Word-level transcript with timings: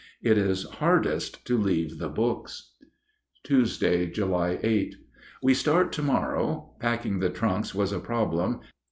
It 0.23 0.35
is 0.35 0.63
hardest 0.63 1.45
to 1.45 1.55
leave 1.59 1.99
the 1.99 2.09
books. 2.09 2.71
Tuesday, 3.43 4.07
July 4.07 4.57
8. 4.63 4.95
We 5.43 5.53
start 5.53 5.91
to 5.93 6.01
morrow. 6.01 6.73
Packing 6.79 7.19
the 7.19 7.29
trunks 7.29 7.75
was 7.75 7.91
a 7.91 7.99
problem. 7.99 8.61